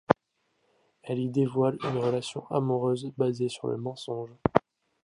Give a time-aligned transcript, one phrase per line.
[1.03, 4.31] Elle y dévoile une relation amoureuse basée sur le mensonge.